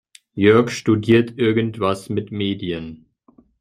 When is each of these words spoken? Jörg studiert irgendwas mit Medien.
Jörg 0.33 0.71
studiert 0.71 1.37
irgendwas 1.37 2.09
mit 2.09 2.31
Medien. 2.31 3.05